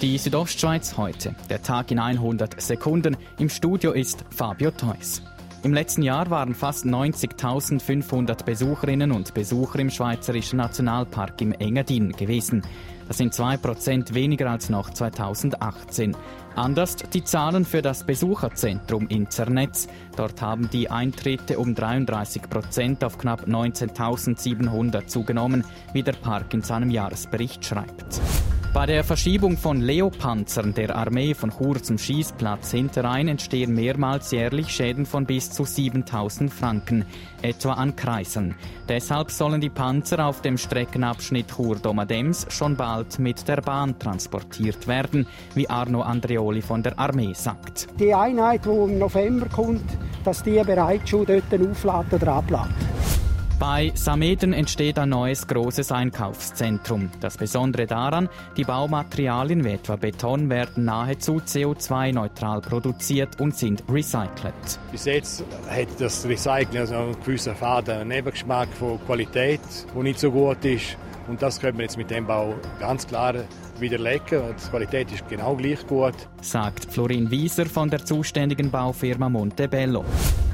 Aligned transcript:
Die 0.00 0.16
Südostschweiz 0.16 0.96
heute. 0.96 1.34
Der 1.50 1.60
Tag 1.60 1.90
in 1.90 1.98
100 1.98 2.60
Sekunden. 2.62 3.16
Im 3.40 3.48
Studio 3.48 3.90
ist 3.90 4.24
Fabio 4.30 4.70
Theus. 4.70 5.22
Im 5.64 5.74
letzten 5.74 6.02
Jahr 6.02 6.30
waren 6.30 6.54
fast 6.54 6.84
90.500 6.84 8.44
Besucherinnen 8.44 9.10
und 9.10 9.34
Besucher 9.34 9.80
im 9.80 9.90
Schweizerischen 9.90 10.58
Nationalpark 10.58 11.40
im 11.40 11.50
Engadin 11.50 12.12
gewesen. 12.12 12.62
Das 13.08 13.18
sind 13.18 13.34
2% 13.34 14.14
weniger 14.14 14.48
als 14.48 14.70
noch 14.70 14.90
2018. 14.90 16.16
Anders 16.54 16.94
die 16.94 17.24
Zahlen 17.24 17.64
für 17.64 17.82
das 17.82 18.04
Besucherzentrum 18.04 19.08
in 19.08 19.28
Zernetz. 19.28 19.88
Dort 20.16 20.40
haben 20.40 20.70
die 20.70 20.88
Eintritte 20.88 21.58
um 21.58 21.74
33% 21.74 23.04
auf 23.04 23.18
knapp 23.18 23.48
19.700 23.48 25.06
zugenommen, 25.06 25.64
wie 25.92 26.04
der 26.04 26.12
Park 26.12 26.54
in 26.54 26.62
seinem 26.62 26.90
Jahresbericht 26.90 27.64
schreibt. 27.64 28.20
Bei 28.74 28.84
der 28.84 29.02
Verschiebung 29.02 29.56
von 29.56 29.80
Leopanzern 29.80 30.74
der 30.74 30.94
Armee 30.94 31.32
von 31.32 31.50
Chur 31.50 31.82
zum 31.82 31.96
Schießplatz 31.96 32.70
Hinterein 32.70 33.26
entstehen 33.26 33.74
mehrmals 33.74 34.30
jährlich 34.30 34.68
Schäden 34.68 35.06
von 35.06 35.24
bis 35.24 35.50
zu 35.50 35.64
7000 35.64 36.52
Franken, 36.52 37.06
etwa 37.40 37.72
an 37.72 37.96
Kreisern. 37.96 38.54
Deshalb 38.86 39.30
sollen 39.30 39.62
die 39.62 39.70
Panzer 39.70 40.24
auf 40.26 40.42
dem 40.42 40.58
Streckenabschnitt 40.58 41.48
Chur-Domadems 41.48 42.46
schon 42.50 42.76
bald 42.76 43.18
mit 43.18 43.48
der 43.48 43.62
Bahn 43.62 43.98
transportiert 43.98 44.86
werden, 44.86 45.26
wie 45.54 45.68
Arno 45.68 46.02
Andreoli 46.02 46.60
von 46.60 46.82
der 46.82 46.98
Armee 46.98 47.32
sagt. 47.32 47.88
Die 47.98 48.14
Einheit, 48.14 48.66
die 48.66 48.68
im 48.68 48.98
November 48.98 49.46
kommt, 49.46 49.90
dass 50.24 50.42
die 50.42 50.62
bereits 50.62 51.08
schon 51.08 51.24
dort 51.24 51.52
aufladen 51.52 52.20
oder 52.20 52.32
abladen. 52.34 52.87
Bei 53.58 53.90
Sameden 53.96 54.52
entsteht 54.52 55.00
ein 55.00 55.08
neues 55.08 55.48
großes 55.48 55.90
Einkaufszentrum. 55.90 57.10
Das 57.18 57.36
Besondere 57.36 57.88
daran, 57.88 58.28
die 58.56 58.62
Baumaterialien 58.62 59.64
wie 59.64 59.70
etwa 59.70 59.96
Beton 59.96 60.48
werden 60.48 60.84
nahezu 60.84 61.38
CO2-neutral 61.44 62.60
produziert 62.60 63.40
und 63.40 63.56
sind 63.56 63.82
recycelt. 63.90 64.54
Bis 64.92 65.06
jetzt 65.06 65.44
hat 65.68 65.88
das 65.98 66.24
Recycling 66.24 66.82
also 66.82 66.94
einen 66.94 67.16
gewissen 67.24 67.56
faden 67.56 68.06
Nebengeschmack 68.06 68.68
von 68.68 69.04
Qualität, 69.06 69.60
der 69.92 70.02
nicht 70.04 70.20
so 70.20 70.30
gut 70.30 70.64
ist. 70.64 70.96
Und 71.26 71.42
das 71.42 71.60
können 71.60 71.78
wir 71.78 71.82
jetzt 71.82 71.98
mit 71.98 72.12
dem 72.12 72.28
Bau 72.28 72.54
ganz 72.78 73.08
klar 73.08 73.34
widerlegen. 73.80 74.40
Die 74.56 74.70
Qualität 74.70 75.10
ist 75.10 75.28
genau 75.28 75.56
gleich 75.56 75.84
gut. 75.88 76.14
Sagt 76.42 76.92
Florin 76.92 77.28
Wieser 77.28 77.66
von 77.66 77.90
der 77.90 78.04
zuständigen 78.04 78.70
Baufirma 78.70 79.28
Montebello. 79.28 80.04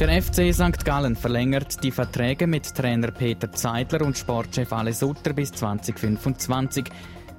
Der 0.00 0.22
FC 0.22 0.54
St. 0.54 0.84
Gallen 0.84 1.16
verlängert 1.16 1.82
die 1.82 1.90
Verträge 1.90 2.46
mit 2.46 2.72
Trainer 2.72 3.10
Peter 3.10 3.50
Zeidler 3.50 4.02
und 4.02 4.16
Sportchef 4.16 4.72
Ale 4.72 4.92
Sutter 4.92 5.32
bis 5.32 5.50
2025. 5.50 6.84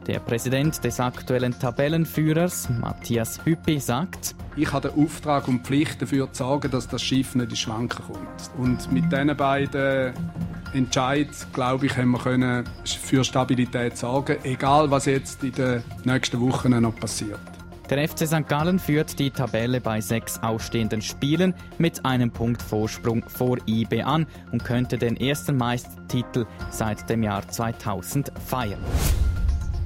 Der 0.05 0.19
Präsident 0.19 0.83
des 0.83 0.99
aktuellen 0.99 1.57
Tabellenführers, 1.57 2.67
Matthias 2.81 3.39
Hüppi, 3.45 3.79
sagt, 3.79 4.35
ich 4.57 4.73
habe 4.73 4.89
den 4.89 5.05
Auftrag 5.05 5.47
und 5.47 5.65
Pflicht 5.65 6.01
dafür 6.01 6.33
zu 6.33 6.43
sorgen, 6.43 6.69
dass 6.69 6.89
das 6.89 7.01
Schiff 7.01 7.33
nicht 7.33 7.51
in 7.51 7.55
Schwanken 7.55 8.03
kommt. 8.05 8.51
Und 8.57 8.91
mit 8.91 9.09
diesen 9.09 9.37
beiden 9.37 10.13
Entscheid, 10.73 11.29
glaube 11.53 11.85
ich, 11.85 11.95
haben 11.95 12.11
wir 12.11 12.19
können 12.19 12.65
für 12.83 13.23
Stabilität 13.23 13.97
sorgen, 13.97 14.35
egal 14.43 14.91
was 14.91 15.05
jetzt 15.05 15.45
in 15.45 15.53
den 15.53 15.81
nächsten 16.03 16.41
Wochen 16.41 16.77
noch 16.81 16.95
passiert. 16.97 17.39
Der 17.89 18.07
FC 18.07 18.27
St. 18.27 18.47
Gallen 18.47 18.77
führt 18.77 19.17
die 19.17 19.31
Tabelle 19.31 19.81
bei 19.81 19.99
sechs 19.99 20.37
ausstehenden 20.43 21.01
Spielen 21.01 21.55
mit 21.79 22.05
einem 22.05 22.29
Punkt 22.29 22.61
Vorsprung 22.61 23.27
vor 23.27 23.57
IB 23.65 24.03
an 24.03 24.27
und 24.51 24.63
könnte 24.63 24.99
den 24.99 25.17
ersten 25.17 25.57
Meistertitel 25.57 26.45
seit 26.69 27.09
dem 27.09 27.23
Jahr 27.23 27.47
2000 27.47 28.31
feiern. 28.45 28.83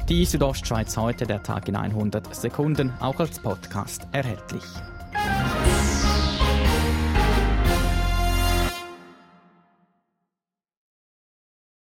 Die 0.10 0.26
Südostschweiz 0.26 0.98
heute, 0.98 1.26
der 1.26 1.44
Tag 1.44 1.70
in 1.70 1.78
100 1.78 2.36
Sekunden, 2.36 2.92
auch 3.00 3.22
als 3.22 3.40
Podcast 3.40 4.06
erhältlich. 4.12 4.64